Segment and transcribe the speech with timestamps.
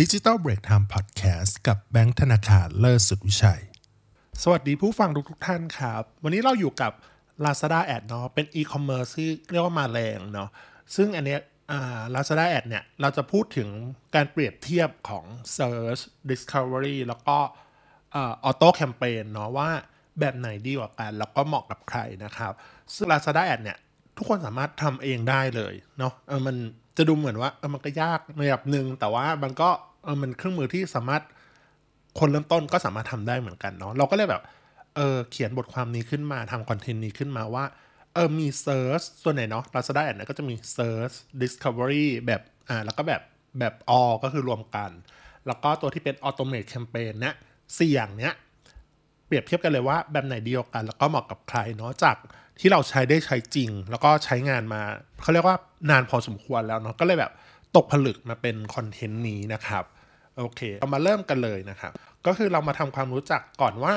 [0.00, 3.62] ดิจิ t a ลเบรกไทม์พอดแคสต์กับแบงค์ธนาคารเลิศสุดวิชัย
[4.42, 6.92] สวัสดีผู้ฟังทุกทุกท่านครับ วันนี้เราอยู่กับ
[7.44, 10.48] Lazada Ad เนาะเป็นอีคอมเมิร์ซที่เรียกว่ามาแรงเนาะ
[10.96, 11.40] ซึ่งอันเนี้ย
[11.72, 13.68] อ่า Lazada Ad เนี่ย เราจะพูดถึง
[14.14, 15.24] การเปรียบเทียบของ
[15.56, 17.36] Search Discovery แล้วก็
[18.14, 19.68] Auto Campaign เนาะว่า
[20.20, 22.52] แบบไหนดีกว่ากัน แล้วก็เหมาะกับใครนะครับ
[22.94, 23.78] ซึ่ง Lazada Ad เนี่ย
[24.16, 26.12] ทุกคนสามารถทำเองได้เลยเนาะ
[26.48, 26.56] มัน
[26.98, 29.70] จะดูเหมือนว่าเออมันก็ยากในระดับหนึ่งแต่ว่ามันก็
[30.04, 31.22] เออมันเครื่องมือที่สามารถ
[32.18, 34.42] คนเริ่มต้นก็สามารถทำได้เหมือนกันเนาะเราก็เลยแบบ
[34.96, 37.64] เออเขียนบทความนี้ขึ้นมาทำคอนเทนต์นี้ขึ้นมาว่า
[38.14, 43.22] เออมี Search ส่วนไหนเนาะ Lazada Ad เนี่ยก็จะมี Search Discovery แบบอ่าแล้วก็แบบ
[43.58, 44.90] แบบ all ก็คือรวมกัน
[45.46, 47.34] แล้วก็ตัวที่เป็น Automate Campaign เนี่ย
[47.78, 48.32] สี่อย่างเนี้ย
[49.26, 52.16] เปรียบเทียบกันเลยว่าแบบไหนเดีกว่ากัน แล้วก็เหมาะกับใครเนาะจาก
[52.60, 54.80] ที่เราใช้ได้ใช้จริง แล้วก็ใช้งานมา
[55.22, 55.56] เขาเรียกว่า
[55.90, 57.32] นานพอสมควรแล้วเนาะก็เลยแบบ
[57.76, 59.84] ตกผลึกมาเป็น content นี้นะครับ
[60.38, 61.92] โอเค เรามาเริ่มกันเลยนะครับ
[62.26, 63.94] ก็คือเรามาทำความรู้จักก่อนว่า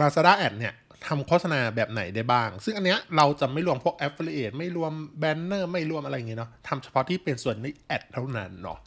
[0.00, 0.74] Lazada Ad เนี่ย
[1.06, 8.78] ทำโฆษณาแบบไหนได้บ้าง ซึ่งอันเนี้ยเราจะไม่รวมพวก Affiliate ไม่รวม banner ไม่รวมอะไรอย่างเงี้ยเนาะทำเฉพาะที่เป็นส่วนใน Ad เท่านั้นเนาะ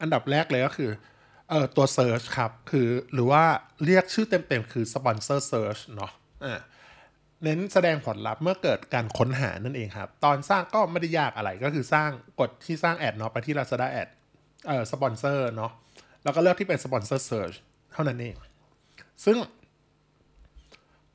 [0.00, 0.90] อันดับแรกเลยก็คือ
[1.50, 3.42] เอ่อตัว Search ครับ คือหรือว่า
[3.84, 6.12] เรียกชื่อเต็มๆ คือ Sponsor Search เนาะ
[6.44, 6.60] อ่า
[7.44, 14.08] เน้นแสดงผลลัพธ์เมื่อเกิดการค้นหานั่นเองครับ ตอนสร้างก็ไม่ได้ยากอะไรก็คือสร้างกดที่สร้าง Ad เนาะไปที่ Lazada Ad
[14.66, 15.72] เอ่อสปอนเซอร์เนาะ
[16.24, 17.52] แล้วก็เลือกที่เป็น Sponsor Search
[17.92, 18.36] เท่านั้นเอง
[19.24, 19.36] ซึ่ง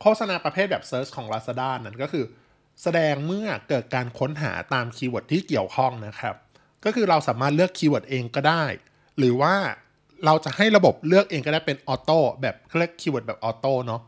[0.02, 2.26] โฆษณาประเภทแบบ Search ของ Lazada นั้นก็คือ
[2.82, 6.36] แสดงเมื่อเกิดการค้นหาตาม keyword ที่เกี่ยวข้องนะครับ
[6.86, 8.64] ก็คือเราสามารถเลือก keyword เองก็ได้
[9.18, 9.56] หรือว่า
[10.26, 14.02] เราจะให้ระบบเลือกเองก็ได้เป็น auto แบบเขาเรียก keyword แบบ auto เนาะ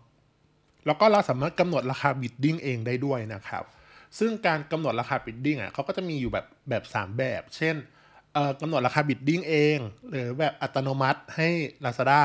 [0.86, 3.64] แล้วก็เราสามารถกำหนดราคา bidding เองได้ด้วยนะครับ
[4.20, 7.76] ซึ่งการกำหนดราคา bidding อะเขาก็จะมีอยู่แบบแบบ 3 แบบ เช่น
[8.62, 9.78] กำหนดราคา bidding เอง
[10.10, 11.48] หรือแบบอัตโนมัติให้
[11.86, 12.22] Lazada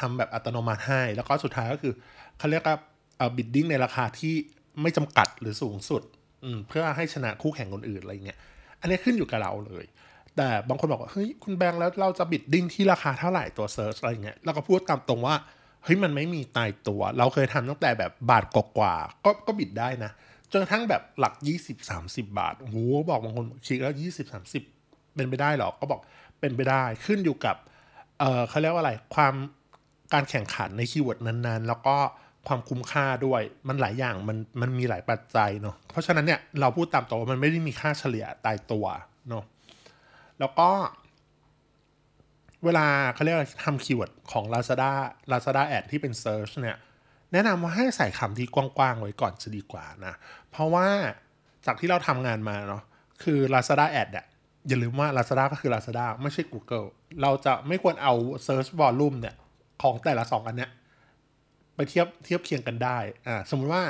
[0.00, 1.94] ทำแบบอัตโนมัติให้ แล้วก็สุดท้ายก็คือ
[2.38, 2.76] เขาเรียกว่า
[3.16, 4.34] เอ่อ bidding ในราคาที่
[4.82, 6.02] ไม่จำกัดหรือสูงสุด
[6.68, 8.38] เพื่อให้ชนะคู่แข่งคนอื่นอะไรเงี้ย
[8.80, 9.84] อันนี้ขึ้นอยู่กับเราเลย
[10.36, 15.34] แต่บางคนบอกว่าเฮ้ยคุณแบงค์แล้วเราจะ bidding ที่ราคาเท่าไหร่ตัว Search อะไรเงี้ยเราก็พูดตามตรงว่า
[15.84, 18.94] เฮ้ยมันไม่มีตายตัว เราเคยทำตั้งแต่แบบบาทกว่า
[19.24, 20.12] ก็ก็ bid ได้นะ
[20.50, 21.34] จนกระทั่งแบบหลัก
[21.82, 22.76] 20-30 บาทโอ้โห
[23.10, 23.94] บอกบางคนคิดแล้ว
[24.40, 24.81] 20-30
[25.16, 26.00] เป็นไปได้หรอก็บอก
[26.40, 27.56] เป็นไปได้ขึ้นอยู่กับ
[28.18, 29.34] เออเขาเรียกว่าอะไรความ
[30.12, 31.96] การแข่งขันใน keyword นั้นๆ แล้วก็
[32.46, 38.86] ความคุ้มค่าด้วยมันหลายอย่างมันมันมีหลายปัจจัยเนาะเพราะฉะนั้นเนี่ยเราพูดตามตรงว่ามันไม่ได้มีค่าเฉลี่ยตายตัว
[39.28, 39.44] เนาะ
[40.40, 40.70] แล้วก็
[42.64, 44.92] เวลาเขาเรียกทำ keyword ของ Lazada
[45.30, 46.76] Lazada Ad ที่เป็น Search เนี่ย
[47.32, 50.14] แนะนำว่าให้ใส่คำที่กว้างๆ ไว้ก่อนจะดีกว่านะ
[50.50, 50.88] เพราะว่า
[51.66, 52.82] จากที่เราทำงานมาเนาะ
[53.22, 54.26] คือ Lazada Ad เนี่ย
[54.68, 56.86] อย่าลืมว่า Lazada ก็คือ Lazada ไม่ใช่ Google
[57.22, 58.14] เราจะไม่ควรเอา
[58.46, 59.34] Search Volume เนี่ย
[59.82, 60.70] ของแต่ละสองอันเนี้ย
[61.76, 63.84] ไปเทียบเทียบเคียงกันได้ อ่า สมมุติว่า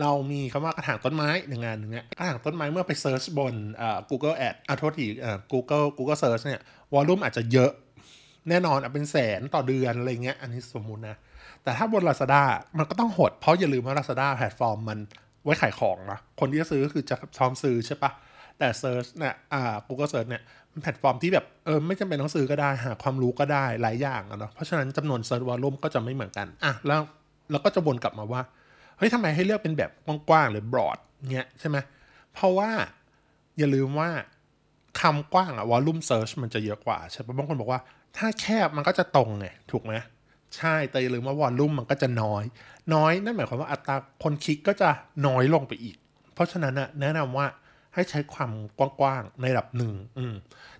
[0.00, 6.60] เรามีคำว่ากระถางต้นไม้หนึ่งงานหนึ่งเนี้ยกระถางต้นไม้เมื่อไป search บนอ่า Google Ad อ่าโทษทีอ่า Google Google Search เนี่ย
[6.94, 7.70] volume อาจจะเยอะ
[8.48, 11.16] แน่นอนอะเป็นแสนต่อเดือนอะไรเงี้ย อันนี้สมมุตินะ
[11.62, 12.42] แต่ถ้าบน Lazada
[12.78, 14.98] มันก็ต้องหด เพราะอย่าลืมว่า Lazada platform มัน
[15.44, 18.10] ไว้ขายของนะคนที่จะซื้อก็คือจะพร้อมซื้อใช่ปะ
[18.58, 20.42] แต่ Search เนี่ยอ่า Google Search เนี่ย
[20.72, 27.00] มันแพลตฟอร์มที่แบบเออไม่จำเป็นต้องซื้อก็ได้หาความรู้ก็ได้หลายอย่างอะเนาะเพราะฉะนั้นจำนวน Search Volume ก็จะไม่เหมือนกันอะแล้ว
[27.50, 28.42] เราก็จะวนกลับมาว่า
[28.98, 29.90] เฮ้ยทำไมให้เลือกเป็นแบบ
[30.28, 30.98] กว้างๆหรือ broad
[31.32, 31.76] เงี้ยใช่ไหม
[32.32, 32.70] เพราะว่า
[33.58, 34.10] อย่าลืมว่า
[35.00, 37.80] คำกว้างอะ volume search มันจะเยอะกว่าใช่ปะบางคนบอกว่า
[38.16, 39.94] ถ้าแคบมันก็จะตรงไงถูกไหม
[40.56, 42.44] ใช่แต่อย่าลืมว่า volume มันก็จะน้อย
[42.94, 44.90] น้อยนั่นหมายความว่าอัตราคนคลิกก็จะ
[45.26, 45.96] น้อยลงไปอีก
[46.34, 47.46] เพราะฉะนั้นอะแนะนำว่า
[47.94, 50.34] ให้ใช้ความกว้างๆในระดับหนึ่งอืม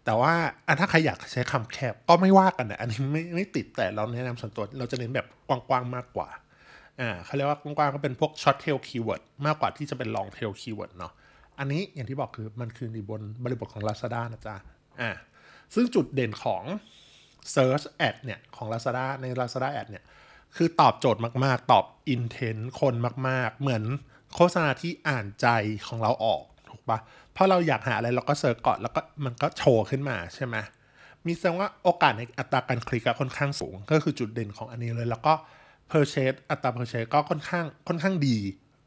[0.05, 0.33] แต่ว่า
[0.67, 6.29] อะถ้าใครอยากใช้คำแคบก็ไม่ว่ากันนะอันนี้ไม่ไม่ติดแต่เราแนะนำส่วนตัวเราจะเน้นแบบกว้างๆมากกว่า
[7.01, 11.13] อ่าเขาเรียกว่ากว้างๆก็เป็นพวก short tail keyword มากกว่าที่จะเป็น long tail keyword เนาะ
[11.59, 14.57] อันนี้อย่างที่บอกคือมันคือในบนบริบทของ Lazada นะจ๊ะ
[15.01, 15.11] อ่า
[15.75, 16.63] ซึ่งจุดเด่นของ
[17.55, 20.05] search ad เนี่ยของ Lazada ใน Lazada ad เนี่ย
[20.57, 21.85] คือตอบโจทย์มาก ๆ ตอบ
[22.15, 22.95] intent คน
[23.29, 23.85] มาก ๆ เหมือน
[24.35, 25.49] โฆษณาที่อ่านใจ
[25.87, 26.43] ของเราออก
[26.89, 26.99] ปะ
[27.33, 30.57] เพราะเราอยากหาอะไรเราก็เซิร์ชก่อนแล้วก็มันก็โชว์ขึ้นมาใช่ไหม
[31.27, 35.33] มีแสดงว่าโอกาสในอัตราการคลิกค่อนข้างสูง ก็คือจุดเด่นของอันนี้เลย แล้วก็
[35.91, 38.39] purchase อัตรา purchase ก็ค่อนข้างค่อนข้างดี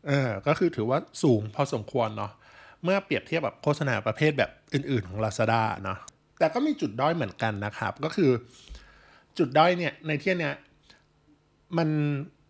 [0.08, 2.32] เออก็คือถือว่าสูงพอสมควรเนาะ
[2.84, 6.00] เมื่อเปรียบเทียบกับโฆษณาประเภทแบบอื่น ๆ ของ Lazada เนาะ
[6.40, 8.32] แต่ก็มีจุดด้อยเหมือนกันนะครับ ก็คือ
[9.38, 10.56] จุดด้อยเนี่ยในที่เนี้ย
[11.78, 11.90] มัน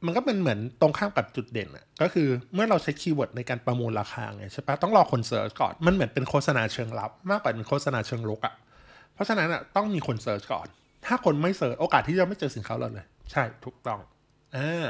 [0.06, 8.54] มันก็เป็นเหมือนตรงข้ามกับจุดเด่นอะก็คือเมื่อเราใช้ keyword ในการประมูลราคาไงใช่ปะต้องรอคน search ก่อน มันเหมือนเป็นโฆษณาเชิงรับ มากกว่าเป็นโฆษณาเชิงรุกอะ
[9.14, 10.68] เพราะฉะนั้นอะต้องมีคน search ก่อน
[11.06, 14.00] ถ้าคนไม่ search โอกาสที่จะไม่เจอสินค้าเราเลย ใช่ถูกต้อง
[14.58, 14.88] อ่า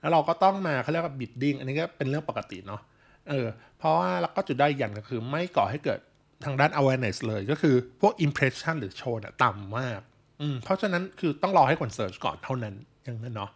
[0.00, 2.80] แล้วเราก็ต้องมาเขาเรียกว่า bidding อันนี้ก็เป็นเรื่องปกติเนาะ
[3.28, 3.46] เออ
[3.78, 6.00] เพราะว่าแล้วก็จุดด้อยอย่างนึงคือ ไม่ก่อให้เกิด
[6.44, 10.00] ทางด้าน awareness เลยก็คือพวก impression หรือโชว์ต่ำมาก
[10.40, 13.50] อืมเพราะฉะนั้นคือต้องรอให้คน search ก่อนเท่านั้นอย่างนั้นเนาะ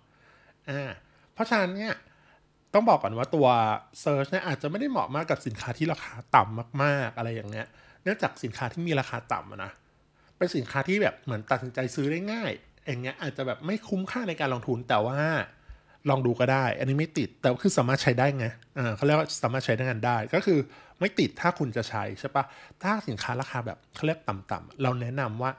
[0.71, 0.83] อ่า
[1.35, 1.95] เพราะฉะนั้นเนี่ย
[2.75, 3.47] ต้องบอกก่อนว่าตัว
[4.03, 7.67] Search เนี่ยอาจจะไม่ได้เหมาะมากกับสินค้าที่ราคาต่ำมากๆ อะไรอย่างเงี้ย
[8.03, 9.73] เนื่องจากสินค้าที่มีราคาต่ำนะ
[10.37, 12.53] เป็นสินค้าที่แบบเหมือนตัดสินใจซื้อได้ง่าย
[12.87, 15.19] อย่างเงี้ยอาจจะแบบไม่คุ้มค่าในการลงทุนแต่ว่า
[16.09, 18.47] ลองดูก็ได้ อันนี้ไม่ติดแต่คือสามารถใช้ได้ไง
[18.79, 20.59] อ่าเขาเรียกว่าสามารถใช้ได้งานได้ ก็คือ
[21.01, 22.45] ไม่ติดถ้าคุณจะใช้ใช่ปะ
[22.83, 25.51] ถ้าสินค้าราคาแบบเขาเรียกต่ำๆเราแนะนำว่า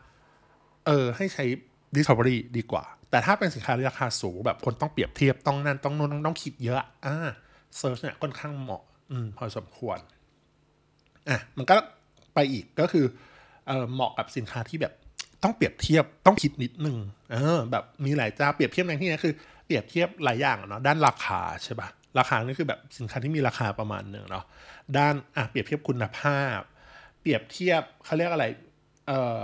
[0.86, 1.46] เออให้ใช้
[1.96, 7.18] Discovery ดีกว่า แต่ถ้าเป็นสินค้าราคาสูงแบบคนต้องเปรียบเทียบต้องนั่นต้องนู่นต้องคิดเยอะอ่า
[7.78, 10.00] Search เนี่ยค่อนข้างเหมาะอืมพอสมควร
[11.30, 11.76] อะมันก็
[12.34, 13.06] ไปอีกก็คือ
[13.68, 14.94] เออเหมาะกับสินค้าที่แบบ
[15.44, 16.98] ต้องเปรียบเทียบต้องคิดนิดนึง
[17.32, 19.34] เออแบบมีหลายเจ้าเปรียบเทียบในที่นี้คือ
[19.66, 24.46] เปรียบเทียบหลายอย่างเนาะด้านราคาใช่ปะราคานี่คือแบบสินค้าที่มีราคาประมาณหนึ่งเนาะ
[24.98, 26.60] ด้านอะเปรียบเทียบคุณภาพ
[27.22, 28.46] เปรียบเทียบเขาเรียกอะไร
[29.08, 29.12] เอ
[29.42, 29.44] อ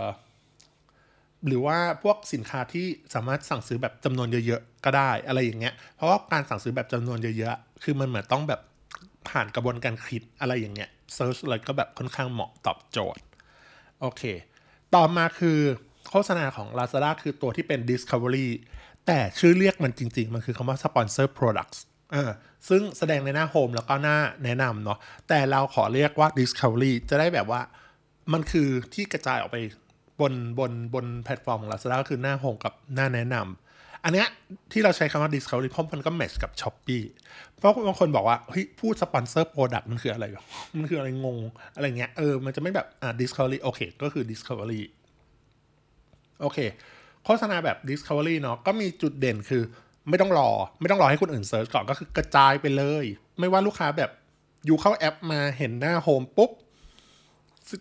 [1.47, 8.61] หรือว่าพวกสินค้าที่สามารถสั่งซื้อแบบจำนวนเยอะๆก็ได้อะไรอย่างเงี้ย เพราะว่าการสั่งซื้อแบบจำนวนเยอะๆ คือมันเหมือนต้องแบบ
[9.29, 13.21] ผ่านกระบวนการคิดอะไรอย่างเงี้ย search อะไรก็แบบค่อนข้างเหมาะตอบโจทย์
[14.01, 14.21] โอเค
[14.95, 15.59] ต่อมาคือ
[16.09, 18.47] โฆษณาของ Lazada คือตัวที่เป็น Discovery
[19.07, 21.79] แต่ชื่อเรียกมันจริง ๆ มันคือคำว่า Sponsor Products
[22.15, 22.31] อ่า
[22.69, 27.61] ซึ่งแสดงในหน้า home แล้วก็หน้าแนะนำเนาะแต่เราขอเรียกว่า Discovery จะได้แบบว่า
[28.33, 29.57] มันคือที่กระจายออกไป
[30.21, 34.27] บนบนบนแพลตฟอร์มของ Lazada ก็คือหน้า home กับหน้าแนะนำอันเนี้ย
[34.71, 37.01] ที่เราใช้คำว่า Discovery เพราะมันก็ match กับ Shopee
[37.57, 40.25] เพราะบางคนบอกว่าเฮ้ยพูด Sponsor Product มันคืออะไร
[40.77, 41.37] มันคืออะไรงง
[41.75, 44.81] อะไรเงี้ยเออมันจะไม่แบบอ่า Discovery โอเค ก็คือ Discovery
[46.41, 46.57] โอเค
[47.25, 49.63] โฆษณาแบบ Discovery เนาะก็มีจุดเด่นคือ
[50.09, 50.49] ไม่ต้องรอ
[50.81, 53.05] ไม่ต้องรอให้คนอื่น search ก่อนก็คือกระจายไปเลย
[53.39, 54.11] ไม่ว่าลูกค้าแบบ
[54.65, 56.51] อยู่เข้าแอปมาเห็นหน้า home ปุ๊บ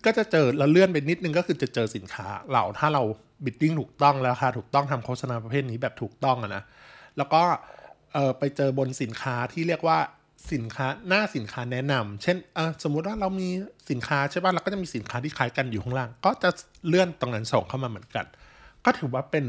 [0.06, 3.02] ก็จะเจอแล้วเลื่อนไปนิดนึงก็คือจะเจอสินค้าเราถ้าเรา
[3.44, 6.62] บิดดิ้งถูกต้องแล้วค่ะถูกต้องทำโฆษณาประเภทนี้แบบถูกต้องอะนะ
[7.16, 7.42] แล้วก็
[8.12, 9.98] เออไปเจอบนสินค้าที่เรียกว่า
[10.52, 13.48] สินค้าหน้าสินค้าแนะนำเช่นเออสมมุติว่าเรามี
[13.90, 16.50] สินค้าใช่ป่ะเราก็จะมีสินค้าที่คล้ายกันอยู่ข้างล่าง ก็จะ
[16.86, 18.26] เลื่อนตรงนั้นส่งเข้ามาเหมือนกัน
[18.84, 19.44] ก็ถือว่าเป็น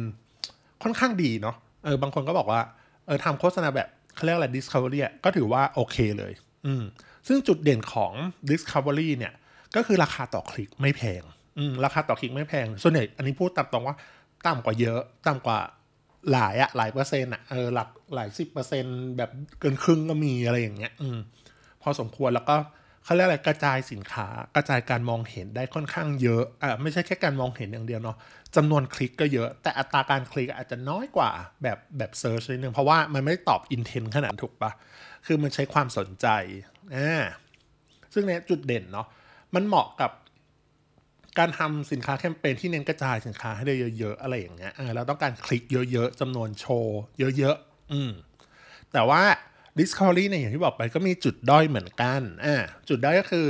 [0.83, 2.61] ค่อนข้างดีเนาะเออบางคนก็บอกว่า
[3.05, 6.33] เออทำโฆษณาแบบเขาเรียกอะไร Discovery ก็ถือว่าโอเคเลย
[6.65, 6.83] อืม
[7.27, 8.13] ซึ่งจุดเด่นของ
[8.49, 9.33] Discovery เนี่ย
[9.75, 11.23] ก็คือราคาต่อคลิกไม่แพง
[11.57, 13.95] อืมราคาต่อคลิกไม่แพง ส่วนใหญ่อันนี้พูดตามตรงว่า
[14.47, 15.59] ต่ำกว่าเยอะต่ำกว่า
[16.31, 19.29] หลายอะหลายเปอร์เซ็นต์อะเออหลักหลายสิบเปอร์เซ็นต์แบบ
[19.59, 21.17] เกินครึ่งก็มีอะไรอย่างเงี้ย อืม
[21.81, 22.55] พอสมควรแล้วก็
[23.03, 28.17] เขาเรียกอะไรกระจายสินค้า กระจายการมองเห็นได้ค่อนข้างเยอะอะไม่ใช่แค่การมองเห็นอย่างเดียวเนาะ
[28.55, 31.31] จำนวนคลิกก็เยอะ แต่อัตราการคลิกอาจจะน้อยกว่า
[31.63, 34.71] แบบแบบ search นิดนึงเพราะว่ามันไม่ได้ตอบ intent ขนาดถูกปะ
[35.25, 36.27] คือมันใช้ความสนใจ
[36.95, 37.23] อ่า
[38.13, 39.07] ซึ่งเนี่ยจุดเด่นเนาะ
[39.55, 40.11] มันเหมาะกับ
[41.39, 46.99] การทำสินค้าแคมเปญที่เน้นกระจายสินค้าให้ได้เยอะๆ อะไรอย่างเงี้ยเราต้องการคลิกเยอะๆจำนวนโชว์
[47.37, 48.11] เยอะๆ อืม
[48.93, 49.21] แต่ว่า
[49.79, 52.55] Discovery เนี่ยอย่างที่บอกไปก็มีจุดด้อยเหมือนกัน อ่า
[52.89, 53.45] จุดด้อยก็คือ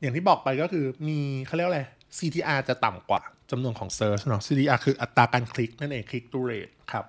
[0.00, 1.82] อย่างที่บอกไปก็คือมีเขาเรียกอะไร
[2.18, 7.04] CTR จะต่ำกว่าจำนวนของ Search เนาะ CTR คืออัตราการคลิกนั่นเอง Click to Rate ครับ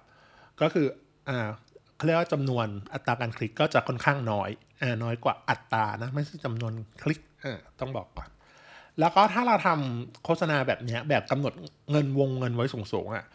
[0.61, 0.87] ก็คือ
[1.29, 1.47] อ่า
[1.95, 4.49] เขาเรียกว่าจำนวนอัตราการคลิกก็จะค่อนข้างน้อย
[4.81, 8.29] อ่า น้อยกว่าอัตรานะ ไม่ใช่จำนวนคลิก อ่าต้องบอกก่อน
[8.99, 11.53] แล้วก็ถ้าเราทำโฆษณาแบบนี้แบบกำหนด
[11.91, 13.25] เงินวงเงินไว้สูงๆอะ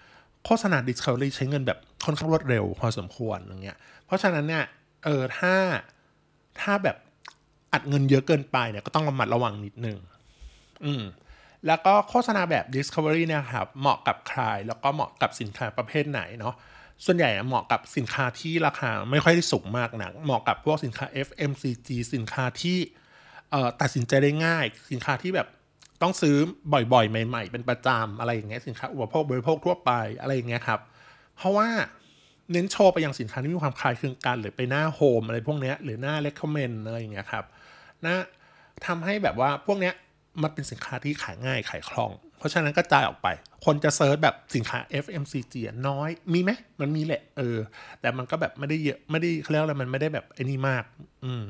[0.44, 4.64] โฆษณา Discovery ใช้เงินแบบค่อนข้างรวดเร็วพอสมควรอย่างเงี้ย เพราะฉะนั้นเนี่ย
[5.04, 5.54] เออถ้า
[6.60, 6.96] ถ้าแบบ
[7.72, 9.98] อัดเงินเยอะเกินไปเนี่ยก็ต้องระมัดระวังนิดนึง
[10.84, 11.02] อืม
[11.66, 16.54] แล้วก็โฆษณาแบบ Discovery เนี่ยครับเหมาะกับใครแล้วก็เหมาะกับสินค้าประเภทไหนเนาะ
[17.04, 22.78] ส่วนใหญ่เหมาะกับสินค้าที่ราคาไม่ค่อยได้สูงมากนะเหมาะกับพวกสินค้า FMCG สินค้าที่
[23.80, 25.48] ตัดสินใจได้ง่าย สินค้าที่แบบ
[26.02, 26.36] ต้องซื้อ
[26.92, 30.80] บ่อยๆ ใหม่ ๆ เป็นประจำอะไรอย่างเงี้ยสินค้าอุปโภคบริโภคทั่วไปอะไรอย่างเงี้ยครับ
[31.36, 31.68] เพราะว่า
[32.52, 37.44] เน้นโชว์ไปยังสินค้าที่มีความคล้ายคลึงกัน หรือไปหน้าโฮมอะไรพวกเนี้ยหรือหน้า recommend อะไรอย่างเงี้ยครับ
[38.04, 38.14] นะ
[38.86, 39.94] ทำให้แบบว่าพวกเนี้ย
[40.42, 43.28] มันเป็นสินค้าที่ขายง่ายขายคล่อง เพราะฉะนั้นก็จายออกไป
[43.64, 45.54] คนจะเซิร์ชแบบสินค้า FMCG
[45.88, 47.58] น้อยมีไหมมันมีแหละเออ
[48.00, 50.84] แต่มันก็แบบไม่ได้เยอะไม่ได้เขาเรียกอะไรมันไม่ได้แบบไอ้นี่มาก
[51.24, 51.44] อืม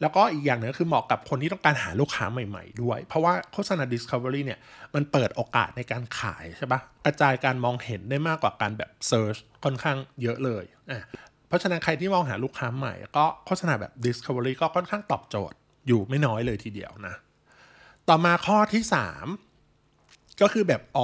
[0.00, 4.58] แล้วก็อีกอย่างหนึ่งคือเหมาะกับคนที่ต้องการหาลูกค้าใหม่ ๆ ด้วย เพราะว่าโฆษณา Discovery เนี่ย
[4.94, 11.04] มันเปิดโอกาสในการขายใช่ปะกระจายการมองเห็นได้มากกว่าการแบบ Search ค่อนข้างเยอะเลยอะ
[11.48, 17.14] เพราะฉะนั้นใครที่มองหาลูกค้าใหม่ ก็โฆษณาแบบ Discovery ก็ค่อนข้างตอบโจทย์อยู่ไม่น้อยเลยทีเดียวนะ
[18.08, 18.82] ต่อมาข้อที่
[20.42, 20.98] ก็คือแบบอ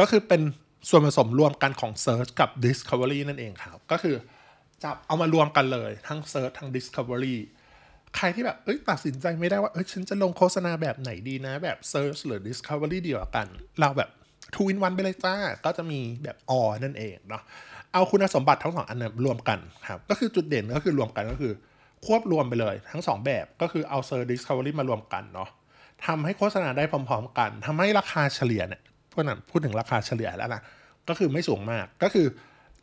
[0.00, 0.42] ก็คือเป็น
[0.88, 4.16] ส่วนผสมรวมกันของ Search กับ Discovery นั่นเองครับ ก็คือ
[4.84, 7.36] จับเอามารวมกันเลยทั้ง Search ทั้ง Discovery
[8.16, 13.46] ใครที่แบบเอ้ยตัดสินใจไม่ได้ว่าเอ้ยฉันจะลงโฆษณาแบบไหนดีนะ แบบ Search หรือ Discovery ดีกว่ากัน
[13.80, 14.10] เราแบบ
[14.54, 16.52] two in one ไปเลยจ้า ก็จะมีแบบอ
[16.84, 17.42] นั่นเองเนาะ
[17.92, 21.52] เอาคุณสมบัติทั้งสองอันรวมกันครับ ก็คือจุดเด่นก็คือรวมกันก็คือ
[22.06, 25.48] ควบรวมไปเลยทั้งสองแบบก็คือเอา Search Discovery มารวมกันเนาะ
[26.06, 30.62] ทำให้โฆษณาได้พร้อมๆ กันทำให้ราคาเฉลี่ยเนี่ยพวกนั้นพูดถึงราคาเฉลี่ยแล้วนะ
[31.08, 32.26] ก็คือไม่สูงมากก็คือ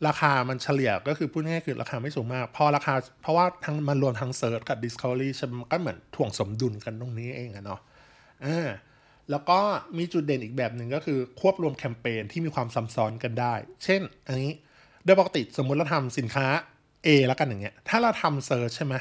[0.06, 5.30] ราคามันเฉลี่ยก็คือพูดง่ายๆคือราคาไม่สูงมาก พอราคาเพราะว่าทั้งมันรวมทั้ง search กับ Discovery
[5.60, 7.80] มันก็เหมือนถ่วงสมดุลกันตรงนี้เองอะเนาะ
[8.44, 8.68] อ่า
[9.30, 9.58] แล้วก็
[9.98, 13.54] มีจุดเด่นอีกแบบหนึ่งก็คือควบรวมแคมเปญที่มีความซับซ้อนกันได้
[13.84, 14.52] เช่น อันนี้
[15.04, 16.46] โดยปกติสมมุติเราทำสินค้า
[17.06, 18.94] A แล้วกันอย่างเงี้ย ถ้าเราทำ search ใช่ไหม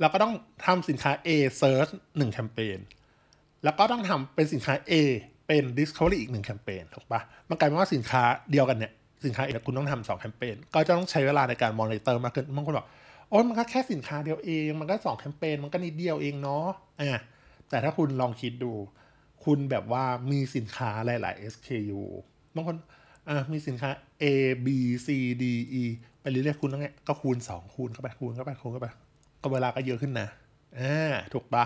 [0.00, 0.34] เราก็ต้อง
[0.66, 2.78] ทำสินค้า A search หนึ่งแคมเปญ
[3.64, 4.92] แล้วก็ต้องทำเป็นสินค้า A
[5.46, 8.92] เป็น Discovery อีกหนึ่งแคมเปญถูกปะมันกลายเป็นว่าสินค้าเดียวกันเนี่ย
[9.24, 12.86] สินค้า A คุณต้องทำสองแคมเปญก็จะต้องใช้เวลาในการมอนิเตอร์มากขึ้นบางคนบอก
[13.28, 16.66] โอ้ยมันก็แค่สินค้าเดียวเอง มันก็สองแคมเปญมันก็นิดเดียวเองเนาะ
[17.00, 17.20] อะ
[17.70, 18.72] แต่ถ้าคุณลองคิดดู
[19.44, 22.02] คุณแบบว่ามีสินค้าหลาย ๆ SKU
[22.54, 22.76] บางคน
[23.28, 23.90] อะมีสินค้า
[24.22, 24.24] A
[24.66, 24.68] B
[25.06, 25.08] C
[25.42, 25.44] D
[25.82, 25.84] E
[26.20, 28.88] ไปเรื่อยๆคุณต้องไงก็คูณ 2 คูณเข้าไปคูณเข้าไปคูณเข้าไป
[29.42, 30.28] ก็เวลาก็เยอะขึ้นนะ
[30.78, 31.64] อ่าถูกปะ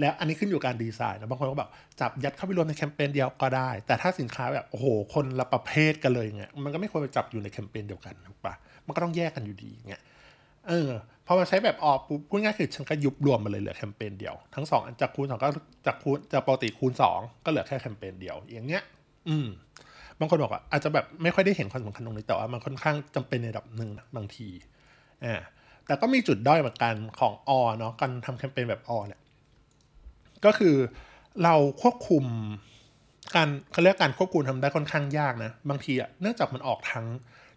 [0.00, 1.70] แล้วอันนี้ขึ้นอยู่การดีไซน์นะบางคนก็แบบ
[2.00, 8.54] จับยัดเข้าไปรวมในแคมเปญเดียวก็ได้ แต่ถ้าสินค้าแบบโอ้โหคนละประเภทกันเลยเงี้ยมันก็ไม่ควรไปจับอยู่ในแคมเปญเดียวกันถูกปะ
[8.86, 10.02] มันก็ต้องแยกกันอยู่ดีเงี้ย
[10.68, 10.88] เออ
[11.26, 15.48] พอมาใช้แบบออกปุ๊บพูดง่ายคือฉันก็ยุบรวมมาเลยเหลือแคมเปญเดียว ทั้งสองอันจากคูณสองก็
[15.86, 18.82] จากคูณจากปกติคูณสองก็เหลือแค่แคมเปญเดียว อย่างเงี้ย
[19.28, 19.46] อืม
[20.18, 24.48] บางคนบอกว่าอาจจะแบบไม่ค่อยได้เห็นความสำคัญตรงนี้แต่ว่ามันค่อนข้างจำเป็นในระดับหนึ่งบางที
[25.24, 25.34] อ่า
[25.86, 29.20] แต่ก็มีจุดด้อยเหมือนกันของออเนาะการทำแคมเปญแบบอเนี่ย
[30.44, 30.76] ก็คือ
[31.44, 32.24] เราควบคุม
[33.34, 37.06] การเขาเรียกการควบคุมทำได้ค่อนข้างยากนะ บางทีอะเนื่องจากมันออกทั้ง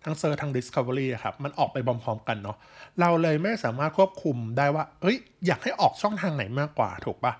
[0.03, 2.57] ทั้งเซอร์ทั้ง Discovery ครับ มันออกไปพร้อมๆกันเนาะ
[3.01, 7.33] เราเลยไม่สามารถควบคุมได้ว่าเอ้ย อยากให้ออกช่องทางไหนมากกว่าถูกปะ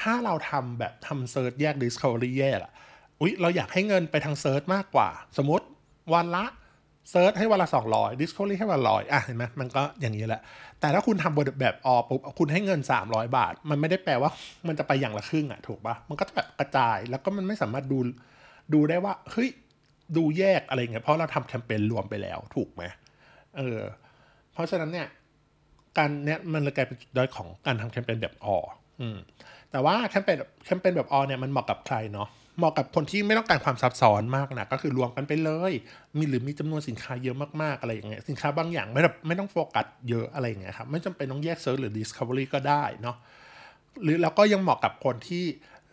[0.00, 2.72] ถ้าเราทำแบบทำ search แยก Discovery แยกอะ
[3.20, 5.66] อุ๊ย เราอยากให้เงินไปทาง search มากกว่า สมมติ
[6.14, 6.44] วันละ
[7.10, 10.40] search ให้วันละ 200 Discovery ให้วันละร้อยอะเห็นไหมมันก็อย่างนี้แหละ
[10.80, 14.30] แต่ถ้าคุณทำแบบออปุ๊บคุณให้เงิน 300 บาท มันไม่ได้แปลว่า
[14.68, 17.98] มันจะไปอย่างละครึ่งอะถูกปะมันก็จะแบบกระจายแล้วก็มันไม่สามารถดู
[18.74, 19.48] ดูได้ว่าเฮ้ย
[20.16, 22.82] ดูแยกอะไรเงี้ยเพราะเราทำแคมเปญรวมไปแล้วถูกไหม
[23.56, 23.78] เออ
[24.52, 25.06] เพราะฉะนั้นเนี่ย
[25.96, 28.46] การเนี้ยมันเลยกลายเป็นจุดด้อยของการทำแคมเปญแบบอ
[29.00, 29.18] อืม
[29.70, 30.36] แต่ว่าแคมเปญ
[30.66, 32.28] แคมเปญแบบอเนี่ยมันเหมาะกับใครเนาะ
[32.60, 35.72] เหมาะกับคนที่ไม่ต้องการความซับซ้อนมากนะก็คือรวมกันไปเลย
[36.18, 43.16] มีหรือมีจำนวนสินค้าเยอะมากๆอะไรอย่างเงี้ยสินค้าบางอย่างไม่แบบไม่ต้องโฟกัสเยอะอะไรอย่างเงี้ยครับไม่จำเป็นต้องแยก search หรือ Discovery ก็ได้เนาะ
[44.02, 45.44] หรือแล้วก็ยังเหมาะกับคนที่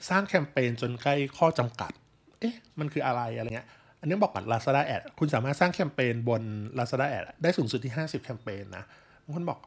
[0.10, 1.92] สร้างแคมเปญจนใกล้ข้อจำกัด
[2.40, 3.68] เอ๊ะ มันคืออะไรอะไรเงี้ย
[4.00, 6.44] อันนี้บอกก่อน Lazada Ad คุณสามารถสร้างแคมเปญบน
[6.78, 8.84] Lazada Ad ได้สูงสุดที่ 50 แคมเปญนะ
[9.24, 9.60] บางคนบอก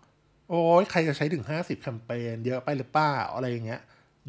[0.49, 3.81] โอ้ยใครจะใช้ถึง 50 แคมเปญเยอะไปหรือเปล่าอะไรอย่างเงี้ย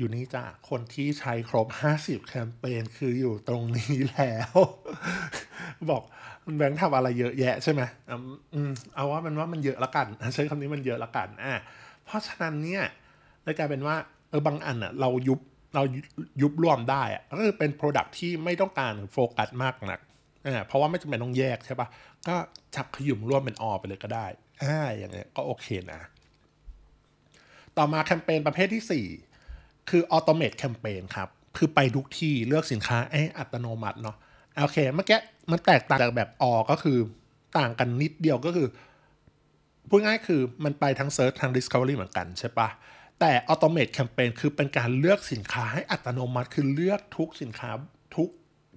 [0.01, 1.67] อยู่นี่จ้ะคนที่ใช้ครบ
[1.99, 4.55] 50 แคมเปญคืออยู่ตรงนี้แล้ว
[5.89, 6.03] บอก
[6.45, 7.81] มันแบงค์ทำอะไรเยอะแยะใช่ไหม
[8.53, 11.53] อืมเอาว่ามันว่ามันเยอะละกัน ใช้คำนี้มันเยอะละกันอะ
[12.05, 12.83] เพราะฉะนั้นเนี่ย
[13.43, 13.95] เลยกลายเป็นว่า
[14.29, 15.39] เออบางอันอะเรายุบ
[15.75, 15.83] เรา
[16.41, 19.99] ยุบรวมได้อะก็คือเป็น Product ที่ไม่ต้องการโฟกัสมากนัก
[20.47, 21.87] อ่าเพราะว่าไม่จำเป็นต้องแยกใช่ปะ
[22.27, 22.35] ก็
[22.75, 24.27] จับขยุ้มรวมเป็น all ไปเลยก็ได้
[24.63, 26.01] อ่าอย่างเงี้ยก็โอเคนะ
[27.77, 29.30] ต่อมาแคมเปญประเภทที่4
[29.89, 34.15] คือ automate แคมเปญครับ คือไปทุกที่เลือกสินค้าให้อัตโนมัติเนาะ
[34.63, 35.19] โอเคเมื่อกี้
[35.51, 36.97] มันแตกต่างจากแบบออก็คือ
[37.57, 38.67] ต่างกันนิดเดียวก็คือ
[39.89, 42.69] พูดง่ายคือมันไปทั้ง search ทั้ง Discovery เหมือนกันใช่ปะ
[43.19, 47.69] แต่ automate แคมเปญคือเป็นการเลือกสินค้าให้อัตโนมัติ คือเลือกทุกสินค้า
[48.15, 48.29] ทุก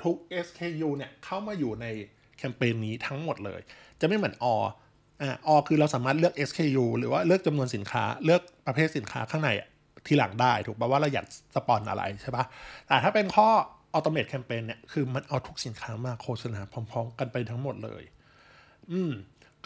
[0.04, 1.86] ทุก SKU เนี่ยเข้ามาอยู่ใน
[2.38, 3.60] แคมเปญนี้ทั้งหมดเลย
[4.00, 4.46] จะไม่เหมือนอ
[5.22, 9.50] อ่าอคือเราสามารถเลือก SKU หรือว่าเลือกจำนวนสินค้าเลือกประเภทสินค้าข้างใน
[10.06, 12.44] ทีหลังได้ถูกป่ะว่าเราอยากสปอนอะไรใช่ปะ
[12.86, 13.48] แต่ถ้าเป็นข้อ
[13.94, 18.02] automate แคมเปญเนี่ยคือมันเอาทุกสินค้ามาโฆษณาพร้อมๆ กันไปทั้งหมดเลย
[18.92, 19.12] อืม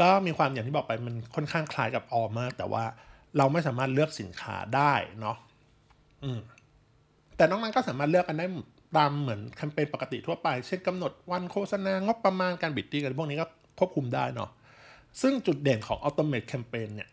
[0.00, 2.85] ก็มีความอย่างที่บอกไปมันค่อนข้างคล้ายกับออมาก แต่ว่า
[3.38, 5.37] เราไม่สามารถเลือกสินค้าได้เนาะ
[6.25, 6.38] อืม
[7.37, 8.47] แต่นอกนั้นก็สามารถเลือกกันได้
[8.97, 13.47] ตามเหมือนแคมเปญปกติทั่วไป เช่นกำหนดวันโฆษณางบประมาณการบิดตี้กันพวกนี้ก็
[13.78, 14.50] ควบคุมได้เนาะ
[15.21, 17.09] ซึ่งจุดเด่นของออโตเมตแคมเปญเนี่ย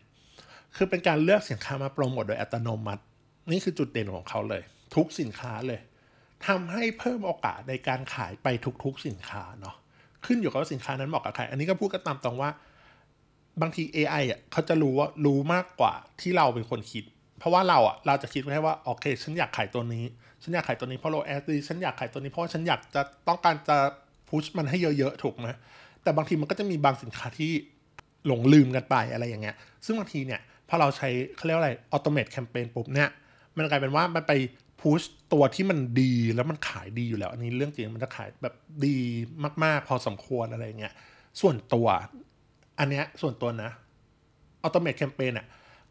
[0.76, 3.02] คือเป็นการเลือกสินค้ามาโปรโมทโดยอัตโนมัติ
[3.50, 4.62] นี่คือจุดเด่นของเขาเลย
[4.94, 5.80] ทุกสินค้าเลย
[6.46, 8.46] ทำให้เพิ่มโอกาสในการขายไป
[8.84, 9.76] ทุกๆสินค้าเนาะ
[10.26, 12.50] ขึ้นอยู่กับว่าสินค้านั้นเหมาะกับใคร อันนี้ก็พูดกันตามตรงว่า
[13.62, 17.04] บางที AI อะเขาจะรู้ว่ารู้มากกว่าที่เราเป็นคนคิด
[17.38, 20.04] เพราะว่าเราอะเราจะคิดแค่ว่าโอเค ฉันอยากขายตัวนี้
[20.42, 23.76] ฉันอยากขายตัวนี้เพราะ ROAS ดีฉันอยากขายตัวนี้เพราะว่าฉันอยากจะต้องการจะ
[24.28, 25.48] push มันให้เยอะๆถูกไหม
[26.02, 27.52] แต่บางทีมันก็จะมีบางสินค้าที่
[28.26, 33.08] หลงลืมกันไปอะไรอย่างเงี้ย ซึ่งบางทีเนี่ยพอเราใช้เขาเรียกอะไร automate แคมเปญปุ๊บเนี่ย
[33.56, 34.32] มันกลายเป็นว่ามันไป
[34.80, 38.54] พุชตัวที่มันดีแล้วมันขายดีอยู่แล้ว อันนี้เรื่องจริงมันจะขายแบบ
[38.86, 38.96] ดี
[39.64, 40.94] มากๆ พอสมควรอะไรเงี้ย
[41.40, 41.86] ส่วนตัว
[42.78, 43.70] อันเนี้ยส่วนตัวนะ
[44.62, 45.46] ออโตเมตแคมเปญเนี่ย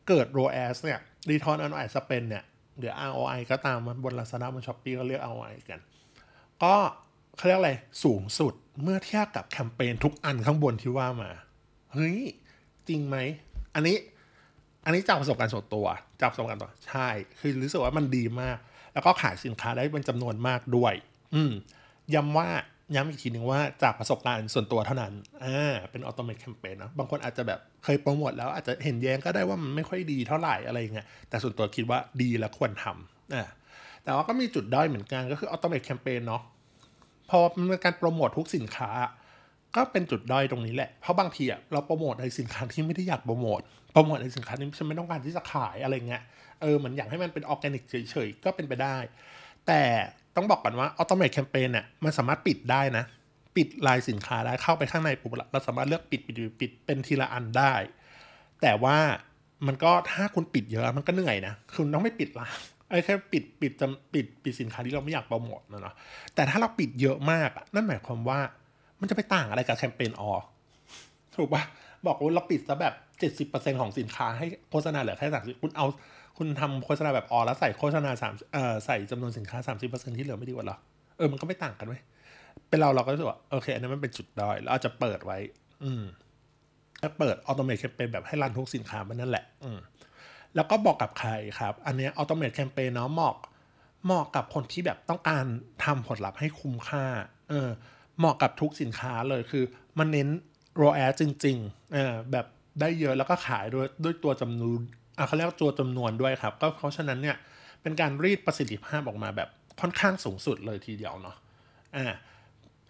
[0.08, 2.44] เกิด ROAS เนี่ย Return on Ad Spend เนี่ย
[2.80, 5.80] เดี๋ยว ROI ก็ตามมาบน Lazada บน Shopee ก็เรียก ROI กัน
[6.64, 6.76] ก็
[7.36, 8.54] เขาเรียกอะไรสูงสุด
[8.84, 11.32] เมื่อเทียบกับแคมเปญทุกอันข้างบนที่ว่ามา
[11.94, 12.18] เฮ้ย
[12.88, 13.18] จริงไหม
[13.76, 13.98] อันนี้
[14.86, 15.86] อันนี้จากประสบการณ์ส่วนตัว
[16.22, 17.08] จากประสบการณ์ตัวใช่
[17.40, 18.58] คือรู้สึกว่ามันดีมาก
[18.94, 20.94] แล้วก็ขายสินค้าได้เป็นจำนวนมากด้วย
[21.36, 21.52] อืม
[22.16, 22.50] ย้ำว่า
[22.96, 25.14] ย้ำอีกทีหนึ่งว่าจากประสบการณ์ส่วนตัวเท่านั้น
[25.44, 33.44] อ่า เป็น automate แคมเปญนะบางคนอาจจะแบบเคยโปรโมทแล้วอาจจะเห็นแย้งก็ได้ว่ามันไม่ค่อยดีเท่าไหร่อะไรเงี้ย แต่ส่วนตัวคิดว่าดีและควรทำอ่า
[34.04, 36.42] แต่ว่าก็มีจุดด้อยเหมือนกันก็คือ automate แคมเปญเนาะ
[37.30, 38.92] พอมันเป็นการโปรโมททุกสินค้า
[39.76, 43.62] ก็เป็นจุดด้อยตรงนี้แหละ เพราะบางทีอะเราโปรโมทในสินค้าที่ไม่ได้อยากโปรโมท
[43.96, 46.24] โปรโมทในสินค้าที่ฉันไม่ต้องการที่จะขายอะไรเงี้ย
[46.62, 48.98] เออเหมือนอยากให้มันเป็นออร์แกนิกเฉยๆ ก็เป็นไปได้
[49.68, 49.82] แต่
[50.36, 53.06] ต้องบอกก่อนว่าออโตเม e แคมเปญเนี่ยมันสามารถปิดได้นะ
[53.56, 57.74] ปิดรายสินค้าได้เข้าไปข้างในปุ๊บเราสามารถเลือกปิดปิดปิดปิดเป็นทีละอันได้
[58.62, 58.98] แต่ว่า
[59.68, 62.48] มันก็ถ้าคุณปิดเยอะมันก็เหนื่อยนะคุณต้องไม่ปิดละ
[62.90, 65.96] ไอ้แค่ปิดปิดจำปิดปิดสินค้าที่เราไม่อยากโปรโมทนะเนาะ
[66.36, 68.40] แต่ถ้าเราปิดเยอะมากอะนั่นหมายความว่า
[69.00, 70.34] มันจะไปต่างอะไรกับแคมเปญออ
[71.36, 71.64] ถูกปะ
[72.06, 75.86] บอกว่าเราปิดซะแบบ เจ็ดสิบเปอร์เซ็นของสินค้าให้โฆษณาเหลือแค่สามสิบคุณเอา
[76.38, 80.78] คุณทำโฆษณาแบบออแล้วใส่โฆษณาสามเอ่อใส่จำนวนสินค้าสามสิบเปอร์เซ็นที่เหลือไม่ดีกว่าหรอ
[81.18, 81.96] เออมันก็ไม่ต่างกันไหม
[82.70, 85.38] เป็นเราเราก็รู้สึกว่าโอเค อันนั้นมันเป็นจุดด้อยแล้วอาจจะเปิดไว้
[85.84, 86.04] อืม
[87.02, 89.80] ถ้าเปิด automate แคมเปญแบบให้รันทุกสินค้ามันนั่นแหละ อืม
[90.56, 93.36] แล้วก็เหมาะกับใครครับ อันนี้ automate แคมเปญเนาะเหมาะ
[94.06, 95.46] เหมาะกับคนที่แบบต้องการ
[95.84, 97.06] ทำผลลัพธ์ให้คุ้มค่า
[97.50, 97.70] เออ
[98.18, 99.64] เหมาะกับทุกสินค้าเลยคือ
[100.00, 100.30] มันเน้น
[100.82, 102.46] ROAS จริงๆเออแบบ
[102.80, 104.80] ได้เยอะแล้วก็ขายด้วยด้วยตัวจำนวน
[105.18, 107.38] อะเขาเรียกว่าตัวจำนวนด้วยครับ ก็เพราะฉะนั้นเนี่ย
[107.82, 109.50] เป็นการรีดประสิทธิภาพออกมาแบบ
[109.82, 111.36] ค่อนข้างสูงสุดเลยทีเดียวเนาะ
[111.96, 112.14] อ่า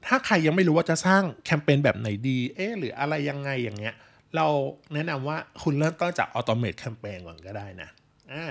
[0.05, 3.95] ถ้าใครยังไม่รู้ว่าจะสร้างแคมเปญแบบไหนดีเอ๊หรืออะไรยังไงอย่างเงี้ย
[4.35, 4.47] เรา
[4.93, 7.89] แนะนำว่าคุณเริ่มต้นจากออโตเม e แคมเปญก่อนก็ได้นะ
[8.33, 8.45] อ่า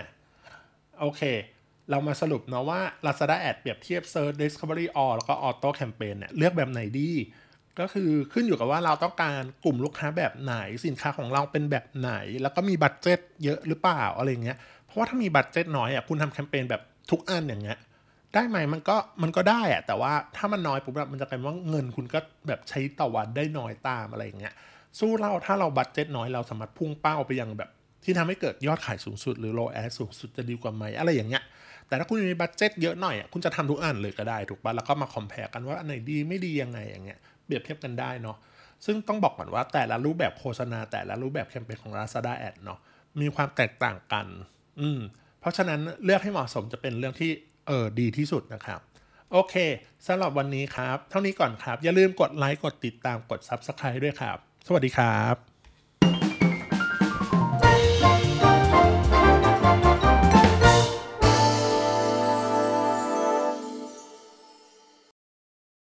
[1.00, 1.22] โอเค
[1.90, 7.10] เรามาสรุปเนาะว่า Lazada Ad เปรียบเทียบ Search Discovery All แล้วก็ Auto Campaign เนี่ยเลือกแบบไหนดี
[7.80, 10.54] ก็คือขึ้นอยู่กับว่าเราต้องการกลุ่มลูกค้าแบบไหน
[10.86, 17.78] สินค้าของเราเป็นแบบไหน แล้วก็มี budget เยอะหรือเปล่าอะไรเงี้ยเพราะว่าถ้ามี budget น้อยอะคุณทำแคมเปญแบบทุกอันอย่างเงี้ย
[18.34, 24.54] ได้ไหมมันก็มันก็ได้อะแต่ว่าถ้ามันน้อยปุ๊บมันจะกลายเป็นว่าเงินคุณก็แบบใช้ต่อวันได้น้อยตามอะไรอย่างเงี้ย
[24.98, 27.70] สู้เราถ้าเรา budget น้อยเราสามารถพุ่งเป้าไปยังแบบ
[28.04, 31.42] ที่ทำให้เกิดยอดขายสูงสุด หรือ ROAS สูงสุดจะดีกว่าไหมอะไรอย่างเงี้ย
[31.88, 38.36] แต่ถ้าคุณมี budget เยอะหน่อยอะคุณจะทำทุกอันเลยก็ได้ถูกปะแล้วก็มา compare กันว่าอันไหนดีไม่ดียังไงอย่างเงี้ย เปรียบเทียบกันได้เนาะ
[38.86, 42.78] ซึ่งต้องบอกก่อนว่าแต่ละรูปแบบโฆษณา แต่ละรูปแบบแคมเปญของ Lazada Ad เนาะ
[43.20, 44.26] มีความแตกต่างกัน
[44.80, 45.00] อืม
[45.40, 47.30] เพราะฉะนั้นเลือกให้เหมาะสมจะเป็นเรื่องที่
[47.66, 48.80] เออดีที่สุดนะครับ
[49.32, 49.54] โอเค
[50.06, 55.53] สำหรับวันนี้ครับ เท่านี้ก่อนครับ อย่าลืมกดไลค์กดติดตามกด Subscribe ด้วยครับ สวัสดีครับ